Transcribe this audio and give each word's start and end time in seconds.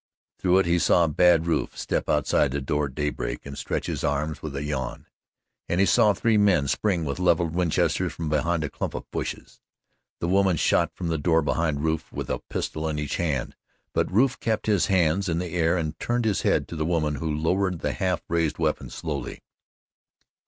Through 0.39 0.57
it 0.57 0.65
he 0.65 0.79
saw 0.79 1.05
Bad 1.05 1.45
Rufe 1.45 1.77
step 1.77 2.09
outside 2.09 2.49
the 2.49 2.59
door 2.59 2.87
at 2.87 2.95
daybreak 2.95 3.45
and 3.45 3.55
stretch 3.55 3.85
his 3.85 4.03
arms 4.03 4.41
with 4.41 4.55
a 4.55 4.63
yawn, 4.63 5.05
and 5.69 5.79
he 5.79 5.85
saw 5.85 6.11
three 6.11 6.39
men 6.39 6.67
spring 6.67 7.05
with 7.05 7.19
levelled 7.19 7.53
Winchesters 7.53 8.11
from 8.11 8.27
behind 8.27 8.63
a 8.63 8.69
clump 8.71 8.95
of 8.95 9.05
bushes. 9.11 9.59
The 10.19 10.27
woman 10.27 10.57
shot 10.57 10.91
from 10.95 11.09
the 11.09 11.19
door 11.19 11.43
behind 11.43 11.81
Rufe 11.83 12.11
with 12.11 12.31
a 12.31 12.39
pistol 12.49 12.89
in 12.89 12.97
each 12.97 13.17
hand, 13.17 13.55
but 13.93 14.11
Rufe 14.11 14.39
kept 14.39 14.65
his 14.65 14.87
hands 14.87 15.29
in 15.29 15.37
the 15.37 15.53
air 15.53 15.77
and 15.77 15.95
turned 15.99 16.25
his 16.25 16.41
head 16.41 16.67
to 16.69 16.75
the 16.75 16.83
woman 16.83 17.17
who 17.17 17.31
lowered 17.31 17.81
the 17.81 17.91
half 17.93 18.23
raised 18.27 18.57
weapons 18.57 18.95
slowly. 18.95 19.43